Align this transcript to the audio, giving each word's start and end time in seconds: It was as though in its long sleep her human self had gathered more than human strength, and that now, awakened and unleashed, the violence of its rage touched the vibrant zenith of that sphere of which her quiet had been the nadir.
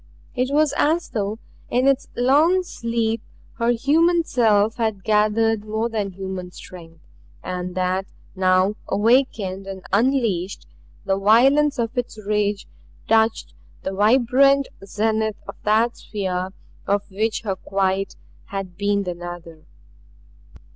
It 0.33 0.51
was 0.51 0.73
as 0.77 1.09
though 1.09 1.37
in 1.69 1.87
its 1.87 2.07
long 2.15 2.63
sleep 2.63 3.21
her 3.59 3.69
human 3.69 4.23
self 4.23 4.77
had 4.77 5.03
gathered 5.03 5.63
more 5.63 5.89
than 5.89 6.13
human 6.13 6.49
strength, 6.49 7.03
and 7.43 7.75
that 7.75 8.07
now, 8.35 8.73
awakened 8.87 9.67
and 9.67 9.83
unleashed, 9.93 10.65
the 11.05 11.19
violence 11.19 11.77
of 11.77 11.95
its 11.95 12.17
rage 12.17 12.67
touched 13.07 13.53
the 13.83 13.93
vibrant 13.93 14.69
zenith 14.83 15.37
of 15.47 15.53
that 15.65 15.97
sphere 15.97 16.49
of 16.87 17.03
which 17.11 17.43
her 17.43 17.55
quiet 17.55 18.15
had 18.45 18.75
been 18.77 19.03
the 19.03 19.13
nadir. 19.13 19.67